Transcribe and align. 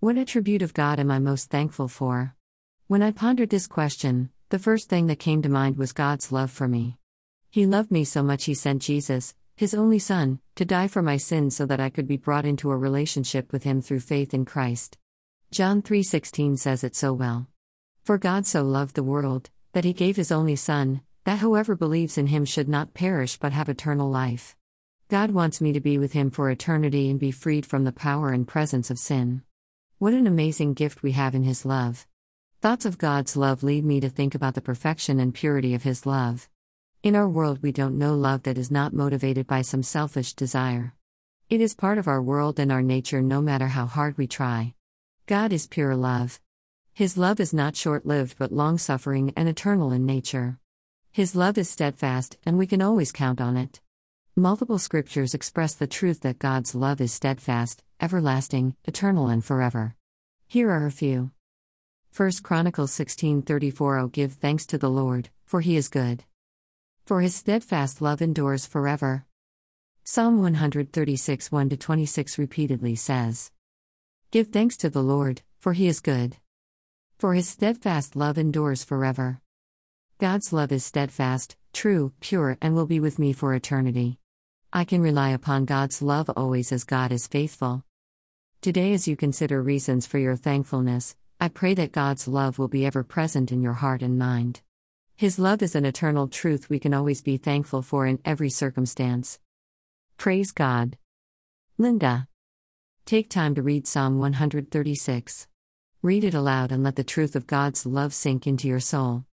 What 0.00 0.16
attribute 0.16 0.62
of 0.62 0.74
God 0.74 1.00
am 1.00 1.10
I 1.10 1.18
most 1.18 1.50
thankful 1.50 1.88
for? 1.88 2.36
When 2.86 3.02
I 3.02 3.10
pondered 3.10 3.50
this 3.50 3.66
question, 3.66 4.30
the 4.48 4.58
first 4.60 4.88
thing 4.88 5.08
that 5.08 5.18
came 5.18 5.42
to 5.42 5.48
mind 5.48 5.76
was 5.76 5.92
God's 5.92 6.30
love 6.30 6.52
for 6.52 6.68
me. 6.68 6.98
He 7.50 7.66
loved 7.66 7.90
me 7.90 8.04
so 8.04 8.22
much 8.22 8.44
he 8.44 8.54
sent 8.54 8.80
Jesus, 8.80 9.34
his 9.56 9.74
only 9.74 9.98
Son, 9.98 10.38
to 10.54 10.64
die 10.64 10.86
for 10.86 11.02
my 11.02 11.16
sins 11.16 11.56
so 11.56 11.66
that 11.66 11.80
I 11.80 11.90
could 11.90 12.06
be 12.06 12.16
brought 12.16 12.46
into 12.46 12.70
a 12.70 12.76
relationship 12.76 13.52
with 13.52 13.64
him 13.64 13.82
through 13.82 13.98
faith 13.98 14.32
in 14.32 14.44
Christ. 14.44 14.96
John 15.50 15.82
3:16 15.82 16.56
says 16.58 16.84
it 16.84 16.94
so 16.94 17.12
well. 17.12 17.48
For 18.04 18.18
God 18.18 18.46
so 18.46 18.62
loved 18.62 18.94
the 18.94 19.02
world 19.02 19.50
that 19.72 19.84
he 19.84 19.92
gave 19.92 20.14
his 20.14 20.30
only 20.30 20.54
Son, 20.54 21.00
that 21.24 21.40
whoever 21.40 21.74
believes 21.74 22.16
in 22.16 22.28
him 22.28 22.44
should 22.44 22.68
not 22.68 22.94
perish 22.94 23.36
but 23.36 23.50
have 23.50 23.68
eternal 23.68 24.08
life. 24.08 24.54
God 25.08 25.32
wants 25.32 25.60
me 25.60 25.72
to 25.72 25.80
be 25.80 25.98
with 25.98 26.12
him 26.12 26.30
for 26.30 26.50
eternity 26.50 27.10
and 27.10 27.18
be 27.18 27.32
freed 27.32 27.66
from 27.66 27.82
the 27.82 27.90
power 27.90 28.30
and 28.30 28.46
presence 28.46 28.92
of 28.92 28.98
sin. 29.00 29.42
What 30.00 30.14
an 30.14 30.28
amazing 30.28 30.74
gift 30.74 31.02
we 31.02 31.10
have 31.12 31.34
in 31.34 31.42
his 31.42 31.66
love. 31.66 32.06
Thoughts 32.60 32.84
of 32.84 32.98
God's 32.98 33.36
love 33.36 33.64
lead 33.64 33.84
me 33.84 33.98
to 33.98 34.08
think 34.08 34.36
about 34.36 34.54
the 34.54 34.60
perfection 34.60 35.18
and 35.18 35.34
purity 35.34 35.74
of 35.74 35.82
His 35.82 36.06
love. 36.06 36.48
In 37.02 37.16
our 37.16 37.28
world, 37.28 37.62
we 37.62 37.72
don't 37.72 37.98
know 37.98 38.14
love 38.14 38.44
that 38.44 38.58
is 38.58 38.70
not 38.70 38.92
motivated 38.92 39.48
by 39.48 39.62
some 39.62 39.82
selfish 39.82 40.34
desire. 40.34 40.94
It 41.50 41.60
is 41.60 41.74
part 41.74 41.98
of 41.98 42.06
our 42.06 42.22
world 42.22 42.60
and 42.60 42.70
our 42.70 42.80
nature 42.80 43.20
no 43.20 43.42
matter 43.42 43.66
how 43.66 43.86
hard 43.86 44.16
we 44.16 44.28
try. 44.28 44.74
God 45.26 45.52
is 45.52 45.66
pure 45.66 45.96
love. 45.96 46.38
His 46.94 47.18
love 47.18 47.40
is 47.40 47.52
not 47.52 47.74
short 47.74 48.06
lived 48.06 48.38
but 48.38 48.52
long 48.52 48.78
suffering 48.78 49.32
and 49.36 49.48
eternal 49.48 49.90
in 49.90 50.06
nature. 50.06 50.60
His 51.10 51.34
love 51.34 51.58
is 51.58 51.68
steadfast, 51.68 52.38
and 52.46 52.56
we 52.56 52.68
can 52.68 52.82
always 52.82 53.10
count 53.10 53.40
on 53.40 53.56
it. 53.56 53.80
Multiple 54.36 54.78
scriptures 54.78 55.34
express 55.34 55.74
the 55.74 55.88
truth 55.88 56.20
that 56.20 56.38
God's 56.38 56.76
love 56.76 57.00
is 57.00 57.12
steadfast, 57.12 57.82
everlasting, 58.00 58.76
eternal, 58.84 59.28
and 59.28 59.44
forever. 59.44 59.96
Here 60.46 60.70
are 60.70 60.86
a 60.86 60.92
few. 60.92 61.32
1 62.16 62.42
Chronicles 62.42 62.92
16:34 62.92 64.00
Oh 64.00 64.08
give 64.08 64.34
thanks 64.34 64.66
to 64.66 64.78
the 64.78 64.90
Lord, 64.90 65.30
for 65.44 65.60
he 65.60 65.76
is 65.76 65.88
good. 65.88 66.24
For 67.04 67.20
his 67.20 67.34
steadfast 67.34 68.00
love 68.00 68.22
endures 68.22 68.66
forever. 68.66 69.24
Psalm 70.04 70.40
136 70.40 71.50
1 71.50 71.70
26 71.70 72.38
repeatedly 72.38 72.94
says, 72.94 73.50
Give 74.30 74.48
thanks 74.48 74.76
to 74.78 74.90
the 74.90 75.02
Lord, 75.02 75.42
for 75.58 75.72
he 75.72 75.86
is 75.86 76.00
good. 76.00 76.36
For 77.18 77.34
his 77.34 77.48
steadfast 77.48 78.14
love 78.14 78.38
endures 78.38 78.84
forever. 78.84 79.40
God's 80.18 80.52
love 80.52 80.70
is 80.72 80.84
steadfast, 80.84 81.56
true, 81.72 82.12
pure, 82.20 82.58
and 82.60 82.74
will 82.74 82.86
be 82.86 83.00
with 83.00 83.18
me 83.18 83.32
for 83.32 83.54
eternity. 83.54 84.18
I 84.72 84.84
can 84.84 85.00
rely 85.00 85.30
upon 85.30 85.64
God's 85.64 86.02
love 86.02 86.30
always 86.36 86.72
as 86.72 86.84
God 86.84 87.10
is 87.10 87.26
faithful. 87.26 87.84
Today, 88.60 88.92
as 88.92 89.06
you 89.06 89.14
consider 89.14 89.62
reasons 89.62 90.04
for 90.04 90.18
your 90.18 90.34
thankfulness, 90.34 91.14
I 91.40 91.46
pray 91.46 91.74
that 91.74 91.92
God's 91.92 92.26
love 92.26 92.58
will 92.58 92.66
be 92.66 92.84
ever 92.84 93.04
present 93.04 93.52
in 93.52 93.62
your 93.62 93.74
heart 93.74 94.02
and 94.02 94.18
mind. 94.18 94.62
His 95.14 95.38
love 95.38 95.62
is 95.62 95.76
an 95.76 95.84
eternal 95.84 96.26
truth 96.26 96.68
we 96.68 96.80
can 96.80 96.92
always 96.92 97.22
be 97.22 97.36
thankful 97.36 97.82
for 97.82 98.04
in 98.04 98.18
every 98.24 98.50
circumstance. 98.50 99.38
Praise 100.16 100.50
God. 100.50 100.98
Linda. 101.78 102.26
Take 103.06 103.30
time 103.30 103.54
to 103.54 103.62
read 103.62 103.86
Psalm 103.86 104.18
136. 104.18 105.46
Read 106.02 106.24
it 106.24 106.34
aloud 106.34 106.72
and 106.72 106.82
let 106.82 106.96
the 106.96 107.04
truth 107.04 107.36
of 107.36 107.46
God's 107.46 107.86
love 107.86 108.12
sink 108.12 108.44
into 108.44 108.66
your 108.66 108.80
soul. 108.80 109.24